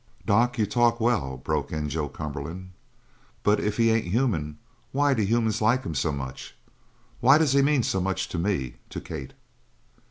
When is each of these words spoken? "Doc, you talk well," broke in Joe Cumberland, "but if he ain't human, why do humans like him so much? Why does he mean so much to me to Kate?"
"Doc, 0.25 0.57
you 0.57 0.65
talk 0.65 0.99
well," 0.99 1.37
broke 1.37 1.71
in 1.71 1.87
Joe 1.87 2.09
Cumberland, 2.09 2.71
"but 3.43 3.59
if 3.59 3.77
he 3.77 3.91
ain't 3.91 4.07
human, 4.07 4.57
why 4.91 5.13
do 5.13 5.21
humans 5.21 5.61
like 5.61 5.83
him 5.83 5.93
so 5.93 6.11
much? 6.11 6.55
Why 7.19 7.37
does 7.37 7.53
he 7.53 7.61
mean 7.61 7.83
so 7.83 8.01
much 8.01 8.27
to 8.29 8.39
me 8.39 8.77
to 8.89 8.99
Kate?" 8.99 9.33